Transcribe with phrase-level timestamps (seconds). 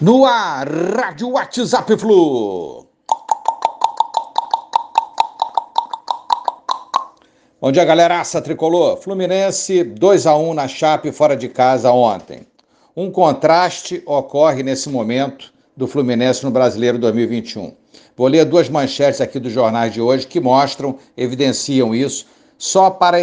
[0.00, 2.84] No ar, Rádio WhatsApp Flu.
[7.60, 8.96] Bom dia, galeraça tricolor.
[8.96, 12.44] Fluminense 2 a 1 na Chape fora de casa ontem.
[12.96, 17.72] Um contraste ocorre nesse momento do Fluminense no Brasileiro 2021.
[18.16, 22.26] Vou ler duas manchetes aqui dos jornais de hoje que mostram, evidenciam isso,
[22.58, 23.20] só para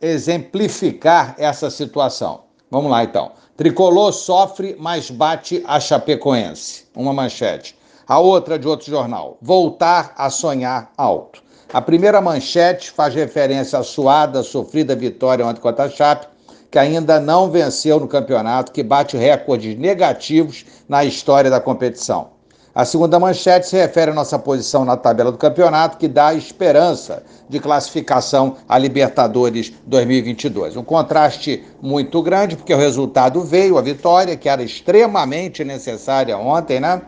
[0.00, 2.45] exemplificar essa situação.
[2.70, 3.32] Vamos lá então.
[3.56, 6.84] Tricolor sofre, mas bate a Chapecoense.
[6.94, 7.76] Uma manchete.
[8.06, 9.38] A outra de outro jornal.
[9.40, 11.42] Voltar a sonhar alto.
[11.72, 16.26] A primeira manchete faz referência à suada, sofrida vitória ontem contra a Chape,
[16.70, 22.35] que ainda não venceu no campeonato, que bate recordes negativos na história da competição.
[22.76, 27.22] A segunda manchete se refere à nossa posição na tabela do campeonato, que dá esperança
[27.48, 30.76] de classificação a Libertadores 2022.
[30.76, 36.78] Um contraste muito grande, porque o resultado veio, a vitória, que era extremamente necessária ontem,
[36.78, 37.00] né?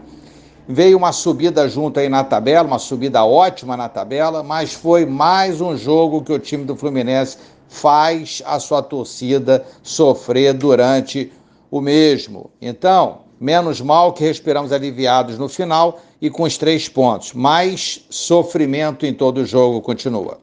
[0.66, 5.60] Veio uma subida junto aí na tabela, uma subida ótima na tabela, mas foi mais
[5.60, 7.36] um jogo que o time do Fluminense
[7.68, 11.30] faz a sua torcida sofrer durante
[11.70, 12.50] o mesmo.
[12.58, 17.32] Então, Menos mal que respiramos aliviados no final e com os três pontos.
[17.32, 20.38] Mas sofrimento em todo o jogo continua.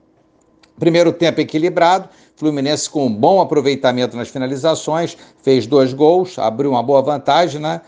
[0.80, 6.84] Primeiro tempo equilibrado, Fluminense com um bom aproveitamento nas finalizações, fez dois gols, abriu uma
[6.84, 7.82] boa vantagem, né?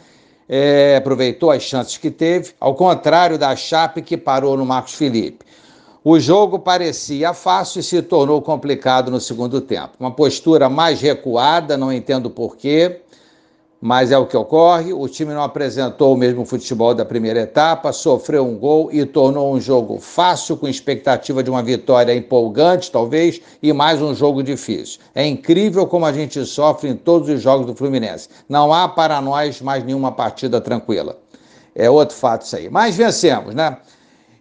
[0.48, 5.46] É, aproveitou as chances que teve, ao contrário da Chape que parou no Marcos Felipe.
[6.02, 9.90] O jogo parecia fácil e se tornou complicado no segundo tempo.
[10.00, 13.02] Uma postura mais recuada, não entendo porquê
[13.82, 14.94] mas é o que ocorre.
[14.94, 19.54] O time não apresentou o mesmo futebol da primeira etapa, sofreu um gol e tornou
[19.54, 25.00] um jogo fácil, com expectativa de uma vitória empolgante, talvez, e mais um jogo difícil.
[25.14, 28.30] É incrível como a gente sofre em todos os jogos do Fluminense.
[28.50, 31.18] Não há para nós mais nenhuma partida tranquila.
[31.76, 32.70] É outro fato isso aí.
[32.70, 33.78] Mas vencemos, né?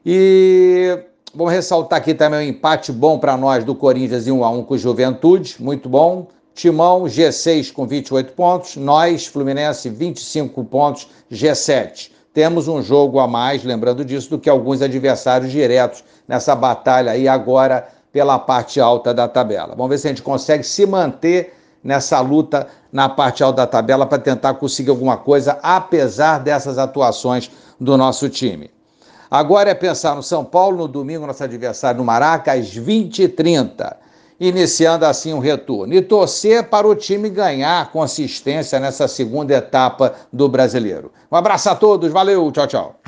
[0.05, 0.99] E
[1.35, 4.63] vamos ressaltar aqui também um empate bom para nós do Corinthians em 1 a 1
[4.65, 6.29] com o Juventude, muito bom.
[6.57, 12.11] Timão, G6 com 28 pontos, nós, Fluminense, 25 pontos, G7.
[12.33, 17.29] Temos um jogo a mais, lembrando disso, do que alguns adversários diretos nessa batalha aí
[17.29, 19.75] agora pela parte alta da tabela.
[19.77, 21.53] Vamos ver se a gente consegue se manter
[21.85, 27.51] nessa luta na parte alta da tabela para tentar conseguir alguma coisa, apesar dessas atuações
[27.79, 28.71] do nosso time.
[29.31, 34.06] Agora é pensar no São Paulo, no domingo, nosso adversário no Maraca, às 20h30
[34.39, 35.95] iniciando assim um retorno.
[35.95, 41.13] E torcer para o time ganhar consistência nessa segunda etapa do brasileiro.
[41.31, 43.01] Um abraço a todos, valeu, tchau, tchau.